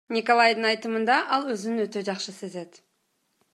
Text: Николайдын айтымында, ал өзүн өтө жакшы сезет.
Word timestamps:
Николайдын 0.15 0.65
айтымында, 0.69 1.17
ал 1.37 1.45
өзүн 1.55 1.83
өтө 1.85 2.05
жакшы 2.09 2.37
сезет. 2.41 2.83